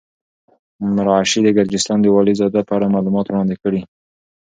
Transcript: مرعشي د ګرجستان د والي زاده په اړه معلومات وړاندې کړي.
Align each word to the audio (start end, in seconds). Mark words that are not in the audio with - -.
مرعشي 0.95 1.39
د 1.43 1.49
ګرجستان 1.57 1.97
د 2.01 2.05
والي 2.15 2.33
زاده 2.39 2.61
په 2.67 2.73
اړه 2.77 2.93
معلومات 2.95 3.25
وړاندې 3.27 3.55
کړي. 3.63 3.81